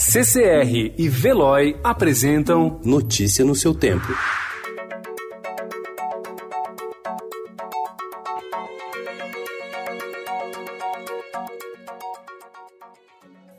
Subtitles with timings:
[0.00, 4.06] CCR e Veloy apresentam Notícia no seu tempo.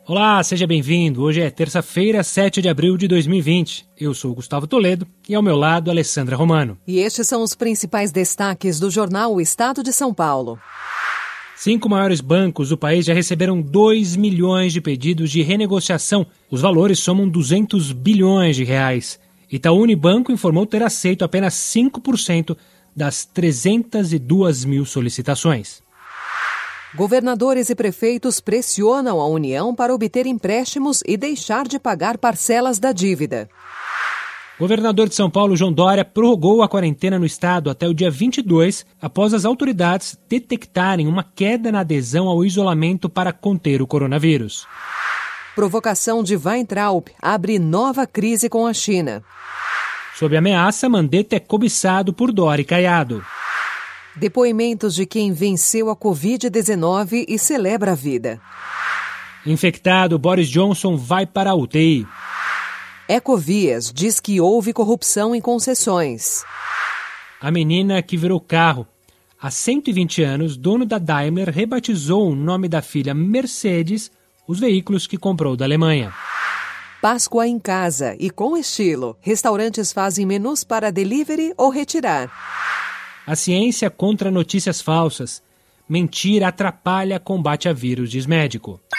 [0.08, 1.22] Olá, seja bem-vindo.
[1.22, 3.90] Hoje é terça-feira, 7 de abril de 2020.
[4.00, 6.78] Eu sou Gustavo Toledo e ao meu lado, Alessandra Romano.
[6.88, 10.58] E estes são os principais destaques do jornal O Estado de São Paulo.
[11.62, 16.26] Cinco maiores bancos do país já receberam 2 milhões de pedidos de renegociação.
[16.50, 19.20] Os valores somam 200 bilhões de reais.
[19.52, 22.56] Itaú Unibanco informou ter aceito apenas 5%
[22.96, 25.84] das 302 mil solicitações.
[26.96, 32.94] Governadores e prefeitos pressionam a União para obter empréstimos e deixar de pagar parcelas da
[32.94, 33.50] dívida.
[34.60, 38.86] Governador de São Paulo, João Dória, prorrogou a quarentena no estado até o dia 22,
[39.02, 44.68] após as autoridades detectarem uma queda na adesão ao isolamento para conter o coronavírus.
[45.56, 49.24] Provocação de Weintraub abre nova crise com a China.
[50.18, 53.24] Sob ameaça, Mandetta é cobiçado por Dória e Caiado.
[54.18, 58.42] Depoimentos de quem venceu a Covid-19 e celebra a vida.
[59.46, 62.06] Infectado, Boris Johnson vai para a UTI.
[63.12, 66.44] Ecovias diz que houve corrupção em concessões.
[67.42, 68.88] A menina que virou carro.
[69.42, 74.12] Há 120 anos, dono da Daimler rebatizou o nome da filha Mercedes
[74.48, 76.14] os veículos que comprou da Alemanha.
[77.02, 79.18] Páscoa em casa e com estilo.
[79.22, 82.32] Restaurantes fazem menus para delivery ou retirar.
[83.26, 85.42] A ciência contra notícias falsas.
[85.90, 88.80] Mentira atrapalha combate a vírus, diz médico.